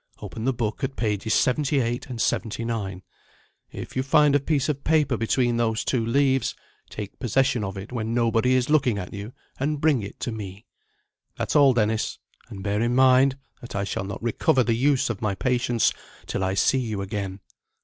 Open 0.19 0.45
the 0.45 0.51
book 0.53 0.83
at 0.83 0.95
pages 0.95 1.35
seventy 1.35 1.79
eight 1.79 2.07
and 2.07 2.19
seventy 2.19 2.65
nine. 2.65 3.03
If 3.71 3.95
you 3.95 4.01
find 4.01 4.35
a 4.35 4.39
piece 4.39 4.67
of 4.67 4.83
paper 4.83 5.15
between 5.15 5.57
those 5.57 5.85
two 5.85 6.03
leaves, 6.03 6.55
take 6.89 7.19
possession 7.19 7.63
of 7.63 7.77
it 7.77 7.91
when 7.91 8.11
nobody 8.11 8.55
is 8.55 8.67
looking 8.67 8.97
at 8.97 9.13
you, 9.13 9.31
and 9.59 9.79
bring 9.79 10.01
it 10.01 10.19
to 10.21 10.31
me. 10.31 10.65
That's 11.37 11.55
all, 11.55 11.75
Dennis. 11.75 12.17
And 12.49 12.63
bear 12.63 12.81
in 12.81 12.95
mind 12.95 13.37
that 13.61 13.75
I 13.75 13.83
shall 13.83 14.03
not 14.03 14.23
recover 14.23 14.63
the 14.63 14.73
use 14.73 15.11
of 15.11 15.21
my 15.21 15.35
patience 15.35 15.93
till 16.25 16.43
I 16.43 16.55
see 16.55 16.79
you 16.79 17.03
again." 17.03 17.39